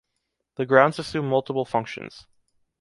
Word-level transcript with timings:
The 0.55 0.65
grounds 0.65 0.97
assume 0.97 1.29
multiple 1.29 1.63
functions. 1.63 2.25